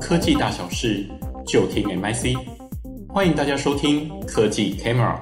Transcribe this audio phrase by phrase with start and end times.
[0.00, 1.06] 科技大小事，
[1.46, 2.36] 就听 MIC。
[3.08, 5.20] 欢迎大家收听科技 Camera。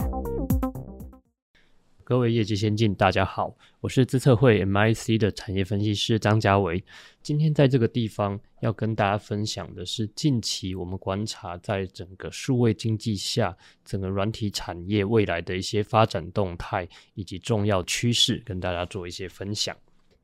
[2.02, 6.82] 各位业界先进，大家好，我是资策会 MIC 的产业分析师张家维。
[7.22, 13.54] 今天在这个地方要跟大家分享的是，近期我们观察在整个数位经济下，
[13.84, 19.76] 整个软体产业未来的一些发展动态以及重要趋势，跟大家做一些分享。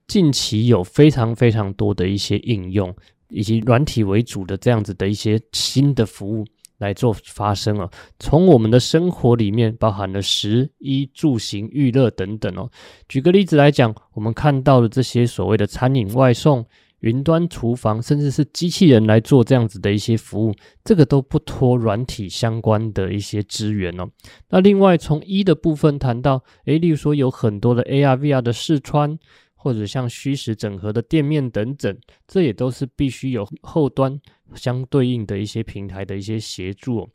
[0.07, 2.95] 近期有非常非常多的一些应用，
[3.29, 6.45] 以及软体为主的这样子的一些新的服务
[6.79, 7.91] 来做发生哦。
[8.19, 12.71] 从我们的生活里面，包含了食衣住行、娱乐等等哦。
[13.09, 16.65] 举个例子来讲，我们看到的这些所谓的餐饮外送、
[17.01, 24.07] 云端厨房，甚至是机器人来做这样子的一些服务，这个都不脱软体相关的一些资源哦。
[24.51, 29.19] 那另外从衣的部分谈到，诶，例如说有很多的 AR、VR 的试穿。
[29.67, 31.99] 或者像虚实整合的店面等等，
[32.29, 34.17] 这也都是必须有后端
[34.55, 37.09] 相对应的一些平台的一些协助。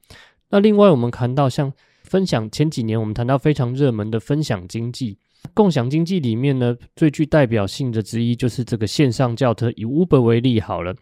[0.50, 1.72] 那另外我们谈到像
[2.04, 5.18] 分享，前几年我们谈到非常热门的分享经济、
[5.54, 10.94] 共享经济里面呢，最具代表性的之一就是这个线上轿车，以 Uber 为例好了。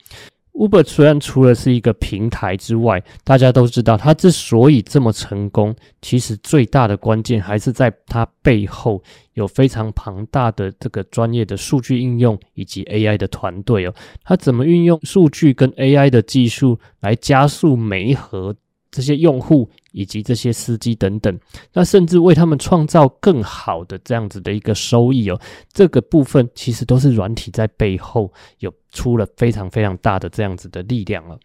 [0.59, 9.01] Uber 虽然除了是一个平台之外，大家都知道它之所以这么成功，其实最大的关键还是在它背后
[9.35, 13.93] 有非常庞大的这个专业的数据应用以及 AI 的团队哦。
[14.21, 18.53] 它怎么运用数据跟 AI 的技术来加速媒合
[18.91, 21.39] 这些用户以及这些司机等等，
[21.73, 25.39] 那甚至为他们创造更好的这样子的一个收益哦。
[25.71, 31.37] 这个部分其实都是软体在背后有出了非常非常大的这样子的力量了。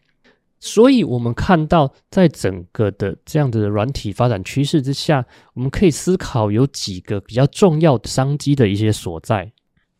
[0.61, 5.22] 所以，我们看到在整个的这样子的软体发展趋势之下，
[5.53, 9.53] 我们可以思考有几个比较重要的商机的一些所在。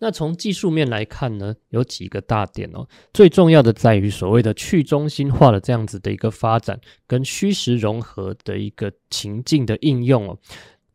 [0.05, 2.87] 那从技术面来看呢，有几个大点哦。
[3.15, 10.39] 最重要的在于所谓的去中心化的这样子的一个发展，跟虚实融合的一个情境的应用哦。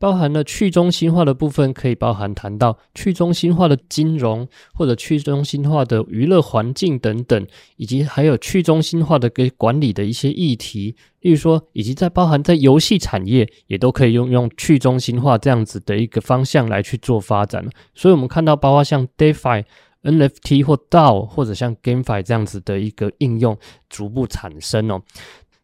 [0.00, 7.46] 包含了去中心化的部分，可以包含谈到去中心化的金融，或者去中心化的娱乐环境等等，
[7.76, 17.68] 以及还有去中心化的给管理的一些议题，例如说，以及在包含在游戏产业，也都可以用用去中心化这样子的一个方向来去做发展。
[17.94, 19.64] 所以，我们看到包括像 DeFi、
[20.02, 23.58] NFT 或 DAO，或者像 GameFi 这样子的一个应用
[23.90, 25.02] 逐步产生哦。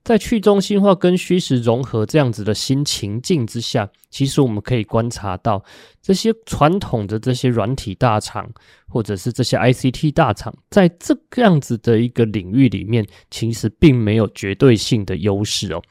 [0.06, 5.60] 在去中心化跟虚实融合这样子的新情境之下，其实我们可以观察到，
[6.00, 8.48] 这些传统的这些软体大厂，
[8.88, 15.82] 或者是这些 ICT 大厂，在这个样子的一个领域里面，其实并没有绝对性的优势哦。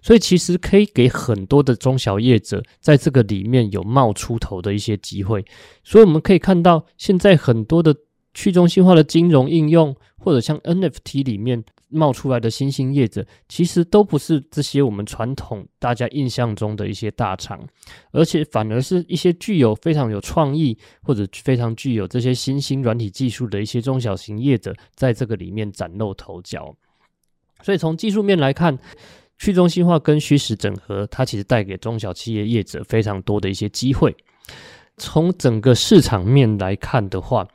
[0.00, 5.44] 所以其实可以给很多的中小业者在这个里面有冒出头的一些机会。
[5.82, 7.92] 所以我们可以看到，现在很多的
[8.34, 11.64] 去中心化的金融应用，或者像 NFT 里面。
[11.88, 17.60] 冒出来的新兴业者，其实都不是这些我们传统大家印象中的一些大厂，
[18.12, 26.74] 而且反而是一些具有非常有创意或者非常具有这些新兴软体技术的一些中小型业者，在这个里面崭露头角。
[27.62, 28.78] 所以从技术面来看，
[29.38, 34.14] 去中心化跟虚实整合，它其实带给中小企业业者非常多的一些机会。
[34.96, 37.48] 从整个市场面来看的话，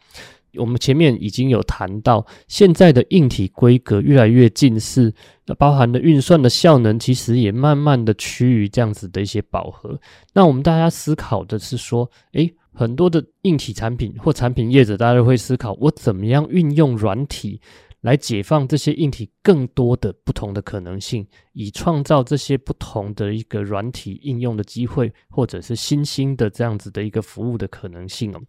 [0.56, 5.14] 我们前面已经有谈到，现在的硬体规格越来越近似，
[5.58, 10.00] 包含的运算的效能，其实也慢慢的趋于这样子的一些饱和。
[10.34, 17.60] 那我们大家思考的是说，诶，很多的硬体产品或产品业者，大家都会思考，我怎么样运用软体？
[18.02, 28.42] 来解放这些硬体更多的不同的可能性，以创造这些不同的一个软体应用的机会，或者是新兴的这样子的一个服务的可能性哦。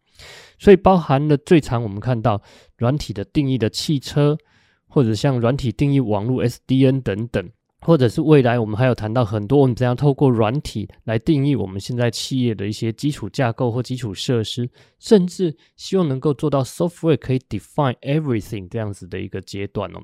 [0.59, 2.41] 所以包含了最常我们看到
[2.77, 4.39] 软体的定义的汽车，
[4.87, 7.51] 或者像软体定义网络 SDN 等等。
[7.81, 14.69] 或者是未来，我们还有谈到很多，我们怎样透过软体来定义我们现在企业的一些基础架构或基础设施，
[14.99, 20.01] 甚至希望能够做到 software 可以 define everything 这样子的一个阶段哦。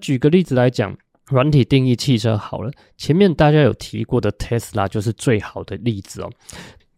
[0.00, 6.30] 举个例子来讲，软体定义汽车好了，前面大家有提过的 Tesla 就是最好的例子哦。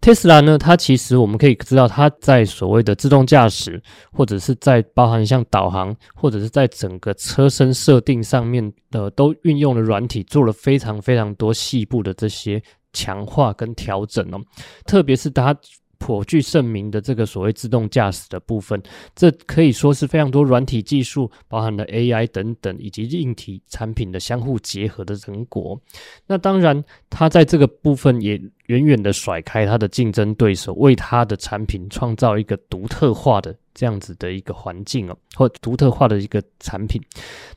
[0.01, 12.63] 特斯拉呢，它其实我们可以知道，它在所谓的自动驾驶，或者是在包含像导航，或者是在整个车身设定上面的，都运用了软体，做了非常非常多细部的这些
[12.93, 14.41] 强化跟调整哦。
[14.87, 15.55] 特别是它
[15.99, 18.81] 颇具盛名的这个所谓自动驾驶的部分，
[19.15, 25.81] 这可以说是非常多软体技术，包含了 AI 等等，以及硬体产品的相互结合的成果。
[26.27, 37.03] 那当然，它在这个部分也远远的甩开它的竞争对手，为它的产品创造一个独特化的这样子的一个环境哦，或独特化的一个产品。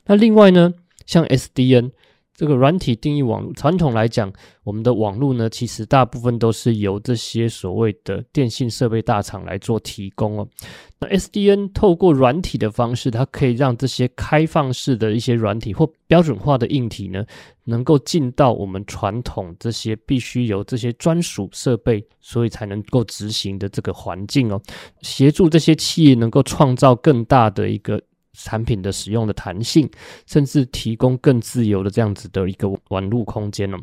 [0.04, 0.74] 那另外呢，
[1.06, 1.90] 像 SDN。
[2.34, 4.32] 这个软体定义网，传统来讲，
[4.64, 10.48] 我们的网络呢，其实大部分都是由这些所谓的电信设备大厂来做提供哦。
[10.98, 17.22] 那 SDN 透过软体的方式，它可以让这些开放式的一些软体或标准化的硬体呢，
[17.64, 24.60] 能够进到我们传统这些必须由这些专属设备，所以才能够执行的这个环境哦，
[25.02, 28.02] 协助这些企业能够创造更大的一个。
[28.32, 29.90] 产品的使用的弹性，
[30.26, 33.78] 甚至提供更自由的这样子的一个网络空间呢。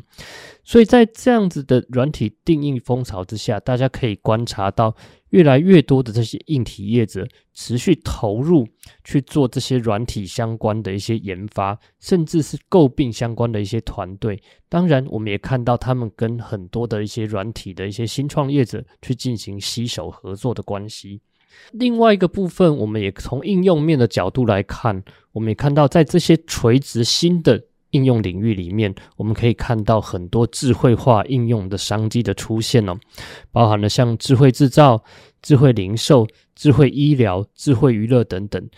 [0.64, 4.94] 所以在这样子的软体定义风潮之下，大家可以观察到
[5.30, 8.66] 越来越多的这些硬体业者持续投入
[9.04, 14.40] 去做这些软体相关的一些研发，甚至是诟病相关的一些团队。
[14.68, 21.20] 当然，我们也看到他们跟很多的一些软体的一些新创业者去进行携手合作的关系。
[21.72, 25.02] 另外一个部分，我们也从应用面的角度来看，
[25.32, 32.98] 我们也看到在这些垂直新的应用领域里面，我们可以看到很多智慧化应用的商机的出现哦，
[33.50, 35.02] 包含了像智慧制造、
[35.42, 38.68] 智慧零售、智慧医疗、智慧娱乐等等。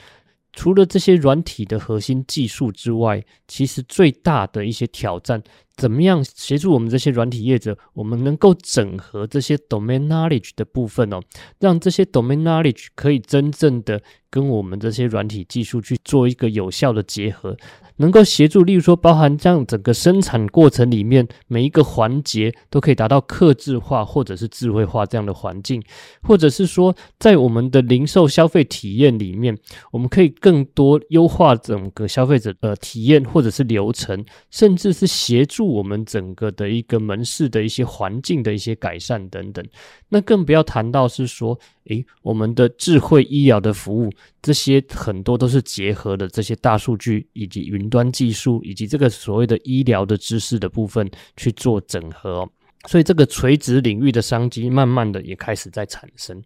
[0.54, 5.42] 除了这些软体的核心技术之外，其实最大的一些挑战，
[5.76, 11.20] 怎么样协助我们这些软体业者，我们能够整合这些 domain knowledge 的部分哦，
[11.58, 17.56] 让这些 domain knowledge 可以真正的跟我们这些软体技术去做一个有效的结合。
[17.98, 25.80] 能够协助，例如说，包含这样整个生产过程里面每一个环节都可以达到客制化或者是智慧化这样的环境，
[26.22, 29.56] 或者是说，在我们的零售消费体验里面，
[29.92, 39.64] 我们可以更多优化整个消费者的体验或者是流程，甚至是协助我们整个的一个门市的一些环境的一些改善等等。
[40.08, 44.10] 那更不要谈到是说，诶，我们的智慧医疗的服务，
[44.40, 52.48] 这些很多都是结合了这些大数据以及云端技术，以及这个所谓的医疗的知识的部分去做整合。
[52.88, 56.42] 所以这个垂直领域的商机，慢慢的也开始在产生。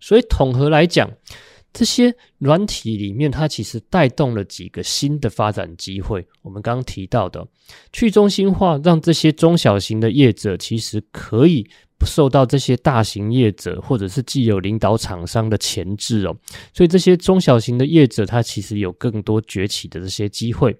[0.00, 1.10] 所以统合来讲，
[1.76, 6.26] 这些软体里面，它其实带动了几个新的发展机会。
[6.40, 7.46] 我们刚刚提到的
[7.92, 11.68] 去中心化，让这些中小型的业者其实可以。
[11.98, 16.36] 不受到这些大型业者或者是既有领导厂商的钳制哦，
[16.74, 20.76] 所以这些中小型的业者，它其实有更多崛起的这些机会。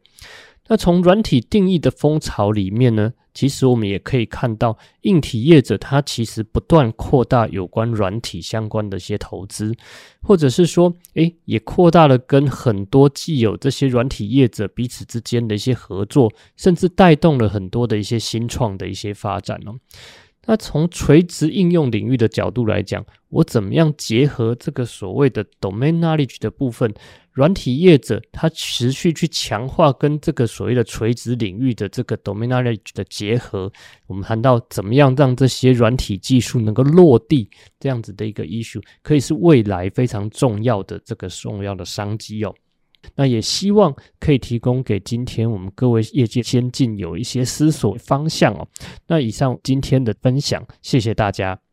[0.69, 9.75] 那从软体定义的风潮里面呢，其实我们也可以看到，硬体业者它其实不断扩大有关软体相关的一些投资，
[10.23, 19.75] 或者是说，诶，也扩大了跟很多既有这些软体业者彼此之间的一些合作，甚至带动了很多的一些新创的一些发展哦。
[20.47, 26.95] 那从垂直应用领域的角度来讲，我怎么样结合这个所谓的 domain knowledge 的部分，
[27.33, 33.71] 软体业者他持续去强化跟这个所谓的垂直领域的这个 domain knowledge 的结合，
[34.07, 37.51] 我们谈到怎么样让这些软体技术能够落地，
[37.81, 42.55] 这样子的一个 issue，可以是未来非常重要的这个重要的商机哦。
[43.17, 48.69] 那也希望可以提供给今天我们各位业界先进有一些思索方向哦。
[49.09, 51.66] 那以上今天的分享，谢谢大家。